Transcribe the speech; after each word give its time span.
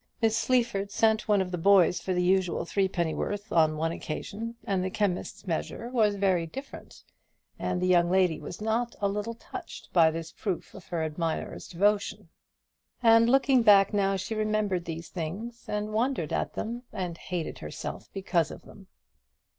Miss 0.19 0.35
Sleaford 0.35 0.89
sent 0.89 1.27
one 1.27 1.43
of 1.43 1.51
the 1.51 1.59
boys 1.59 1.99
for 2.01 2.11
the 2.11 2.23
usual 2.23 2.65
threepenny 2.65 3.13
worth 3.13 3.51
on 3.51 3.77
one 3.77 3.91
occasion, 3.91 4.55
and 4.63 4.83
the 4.83 4.89
chemist's 4.89 5.45
measure 5.45 5.89
was 5.91 6.15
very 6.15 6.47
different, 6.47 7.03
and 7.59 7.79
the 7.79 7.85
young 7.85 8.09
lady 8.09 8.39
was 8.39 8.61
not 8.61 8.95
a 8.99 9.07
little 9.07 9.35
touched 9.35 9.93
by 9.93 10.09
this 10.09 10.31
proof 10.31 10.73
of 10.73 10.87
her 10.87 11.03
admirer's 11.03 11.67
devotion. 11.67 12.29
And 13.03 13.29
looking 13.29 13.61
back 13.61 13.93
now 13.93 14.15
she 14.15 14.33
remembered 14.33 14.85
these 14.85 15.09
things, 15.09 15.65
and 15.69 15.93
wondered 15.93 16.33
at 16.33 16.53
them, 16.55 16.81
and 16.91 17.15
hated 17.19 17.59
herself 17.59 18.09
because 18.11 18.49
of 18.49 18.63
them. 18.63 18.87